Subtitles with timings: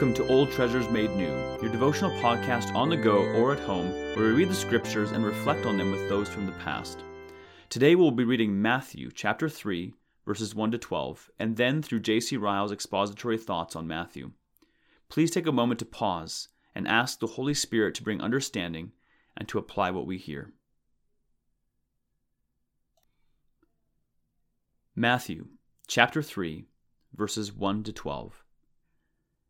[0.00, 1.28] Welcome to Old Treasures Made New,
[1.60, 5.22] your devotional podcast on the go or at home, where we read the scriptures and
[5.22, 7.04] reflect on them with those from the past.
[7.68, 9.92] Today we'll be reading Matthew chapter 3,
[10.24, 12.38] verses 1 to 12, and then through J.C.
[12.38, 14.30] Ryle's expository thoughts on Matthew.
[15.10, 18.92] Please take a moment to pause and ask the Holy Spirit to bring understanding
[19.36, 20.54] and to apply what we hear.
[24.96, 25.48] Matthew
[25.86, 26.64] chapter 3,
[27.14, 28.44] verses 1 to 12.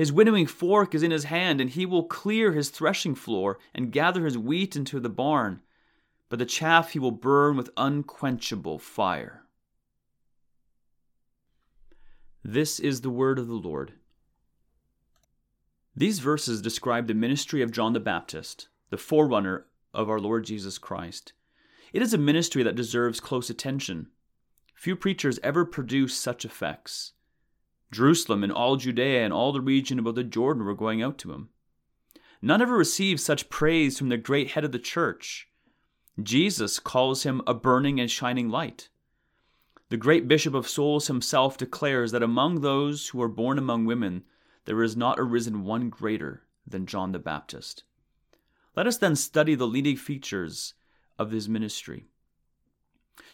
[0.00, 3.92] His winnowing fork is in his hand, and he will clear his threshing floor and
[3.92, 5.60] gather his wheat into the barn.
[6.30, 9.44] But the chaff he will burn with unquenchable fire.
[12.42, 13.92] This is the word of the Lord.
[15.94, 20.78] These verses describe the ministry of John the Baptist, the forerunner of our Lord Jesus
[20.78, 21.34] Christ.
[21.92, 24.06] It is a ministry that deserves close attention.
[24.74, 27.12] Few preachers ever produce such effects.
[27.92, 31.32] Jerusalem and all Judea and all the region about the Jordan were going out to
[31.32, 31.48] him.
[32.42, 35.48] None ever received such praise from the great head of the church.
[36.22, 38.88] Jesus calls him a burning and shining light.
[39.88, 44.22] The great Bishop of Souls himself declares that among those who are born among women,
[44.64, 47.82] there is not arisen one greater than John the Baptist.
[48.76, 50.74] Let us then study the leading features
[51.18, 52.06] of his ministry.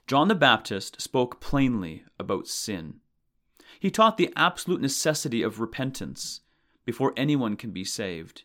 [0.07, 3.01] John the Baptist spoke plainly about sin.
[3.79, 6.41] He taught the absolute necessity of repentance
[6.85, 8.45] before anyone can be saved.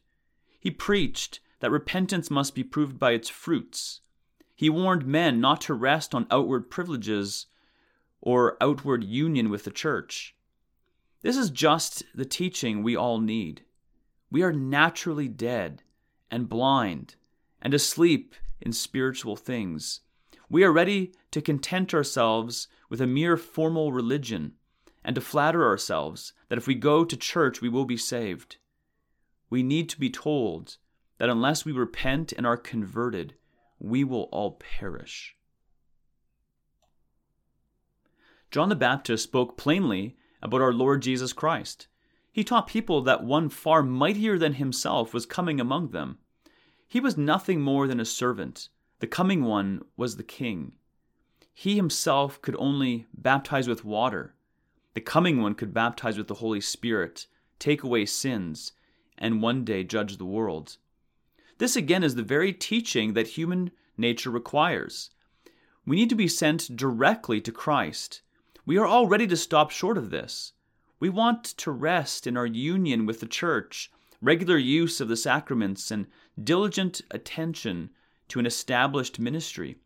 [0.59, 4.01] He preached that repentance must be proved by its fruits.
[4.55, 7.47] He warned men not to rest on outward privileges
[8.19, 10.35] or outward union with the church.
[11.21, 13.63] This is just the teaching we all need.
[14.29, 15.83] We are naturally dead
[16.29, 17.15] and blind
[17.61, 20.01] and asleep in spiritual things.
[20.49, 24.53] We are ready to content ourselves with a mere formal religion
[25.03, 28.57] and to flatter ourselves that if we go to church we will be saved.
[29.49, 30.77] We need to be told
[31.17, 33.35] that unless we repent and are converted,
[33.79, 35.35] we will all perish.
[38.49, 41.87] John the Baptist spoke plainly about our Lord Jesus Christ.
[42.31, 46.17] He taught people that one far mightier than himself was coming among them.
[46.87, 48.69] He was nothing more than a servant.
[48.99, 50.73] The coming one was the king.
[51.53, 54.35] He himself could only baptize with water.
[54.93, 57.27] The coming one could baptize with the Holy Spirit,
[57.59, 58.73] take away sins,
[59.17, 60.77] and one day judge the world.
[61.59, 65.11] This again is the very teaching that human nature requires.
[65.85, 68.21] We need to be sent directly to Christ.
[68.65, 70.53] We are all ready to stop short of this.
[70.99, 73.91] We want to rest in our union with the church,
[74.21, 76.07] regular use of the sacraments, and
[76.41, 77.91] diligent attention
[78.27, 79.77] to an established ministry.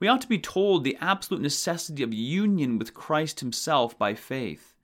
[0.00, 4.74] We ought to be told the absolute necessity of union with Christ Himself by faith.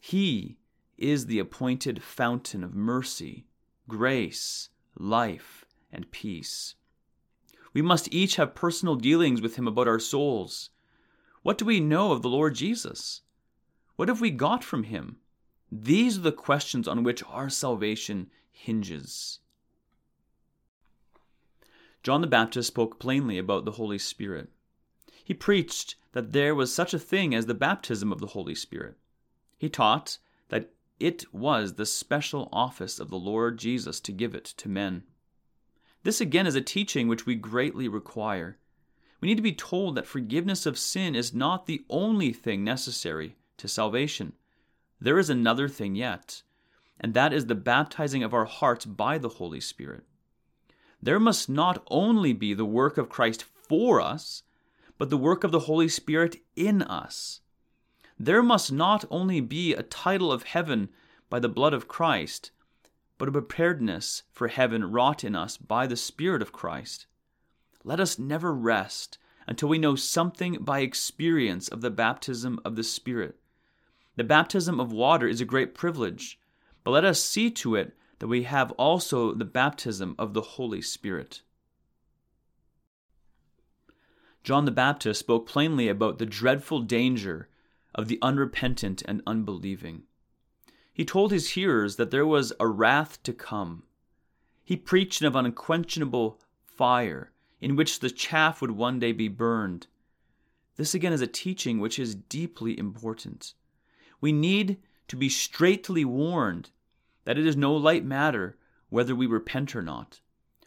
[0.00, 0.56] He
[0.96, 3.44] is the appointed fountain of mercy,
[3.86, 6.74] grace, life, and peace.
[7.74, 10.70] We must each have personal dealings with Him about our souls.
[11.42, 13.20] What do we know of the Lord Jesus?
[13.96, 15.18] What have we got from Him?
[15.70, 19.40] These are the questions on which our salvation hinges.
[22.02, 24.48] John the Baptist spoke plainly about the Holy Spirit.
[25.24, 28.96] He preached that there was such a thing as the baptism of the Holy Spirit.
[29.56, 30.18] He taught
[30.48, 35.04] that it was the special office of the Lord Jesus to give it to men.
[36.02, 38.58] This again is a teaching which we greatly require.
[39.20, 43.36] We need to be told that forgiveness of sin is not the only thing necessary
[43.58, 44.32] to salvation.
[45.00, 46.42] There is another thing yet,
[46.98, 50.04] and that is the baptizing of our hearts by the Holy Spirit.
[51.02, 54.44] There must not only be the work of Christ for us,
[54.98, 57.40] but the work of the Holy Spirit in us.
[58.18, 60.90] There must not only be a title of heaven
[61.28, 62.52] by the blood of Christ,
[63.18, 67.06] but a preparedness for heaven wrought in us by the Spirit of Christ.
[67.82, 69.18] Let us never rest
[69.48, 73.40] until we know something by experience of the baptism of the Spirit.
[74.14, 76.38] The baptism of water is a great privilege,
[76.84, 80.80] but let us see to it that we have also the baptism of the Holy
[80.80, 81.42] Spirit.
[84.44, 87.48] John the Baptist spoke plainly about the dreadful danger
[87.96, 90.04] of the unrepentant and unbelieving.
[90.92, 93.82] He told his hearers that there was a wrath to come.
[94.64, 99.88] He preached of unquenchable fire in which the chaff would one day be burned.
[100.76, 103.54] This again is a teaching which is deeply important.
[104.20, 104.76] We need
[105.08, 106.70] to be straightly warned
[107.24, 108.56] that it is no light matter
[108.88, 110.20] whether we repent or not.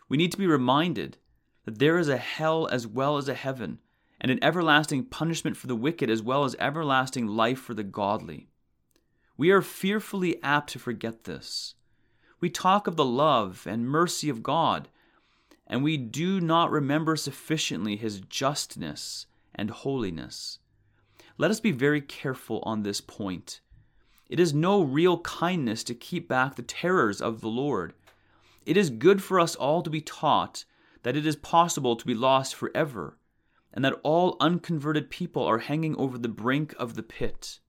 [0.09, 1.17] We need to be reminded
[1.65, 3.79] that there is a hell as well as a heaven,
[4.21, 8.47] and an everlasting punishment for the wicked as well as everlasting life for the godly.
[9.37, 11.75] We are fearfully apt to forget this.
[12.39, 14.87] We talk of the love and mercy of God,
[15.67, 20.59] and we do not remember sufficiently his justness and holiness.
[21.37, 23.61] Let us be very careful on this point.
[24.27, 27.93] It is no real kindness to keep back the terrors of the Lord.
[28.65, 30.65] It is good for us all to be taught
[31.03, 33.19] that it is possible to be lost forever,
[33.71, 37.59] and that all unconverted people are hanging over the brink of the pit.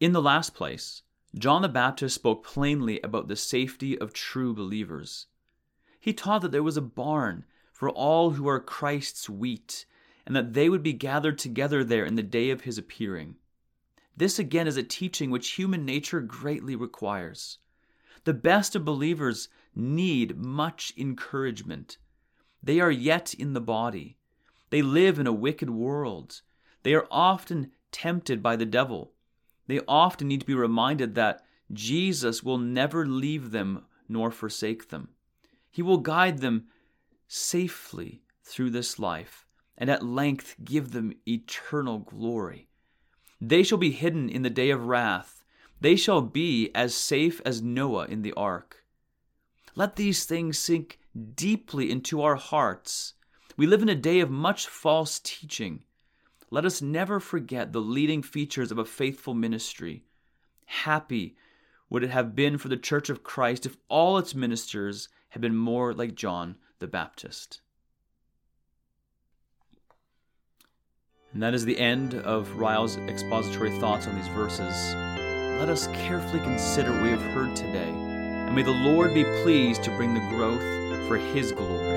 [0.00, 1.02] In the last place,
[1.38, 5.26] John the Baptist spoke plainly about the safety of true believers.
[6.00, 9.86] He taught that there was a barn for all who are Christ's wheat,
[10.26, 13.36] and that they would be gathered together there in the day of his appearing.
[14.16, 17.58] This again is a teaching which human nature greatly requires.
[18.24, 21.98] The best of believers need much encouragement.
[22.62, 24.16] They are yet in the body.
[24.70, 26.42] They live in a wicked world.
[26.82, 29.12] They are often tempted by the devil.
[29.66, 35.08] They often need to be reminded that Jesus will never leave them nor forsake them.
[35.70, 36.66] He will guide them
[37.26, 39.46] safely through this life
[39.76, 42.68] and at length give them eternal glory.
[43.40, 45.44] They shall be hidden in the day of wrath.
[45.80, 48.84] They shall be as safe as Noah in the ark.
[49.74, 50.98] Let these things sink
[51.34, 53.14] deeply into our hearts.
[53.56, 55.82] We live in a day of much false teaching.
[56.50, 60.04] Let us never forget the leading features of a faithful ministry.
[60.66, 61.36] Happy
[61.90, 65.56] would it have been for the Church of Christ if all its ministers had been
[65.56, 67.60] more like John the Baptist.
[71.34, 74.94] And that is the end of Ryle's expository thoughts on these verses.
[75.58, 79.82] Let us carefully consider what we have heard today, and may the Lord be pleased
[79.82, 80.62] to bring the growth
[81.08, 81.93] for His glory.